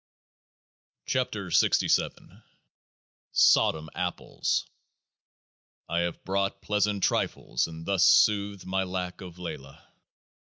[1.07, 2.43] 83 KEOAAH
[3.33, 4.65] SZ SODOM APPLES
[5.87, 9.77] I have bought pleasant trifles, and thus soothed my lack of LAYLAH.